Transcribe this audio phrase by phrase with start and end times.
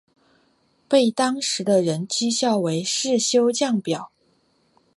[0.87, 4.11] 被当时的人讥笑为世修降表。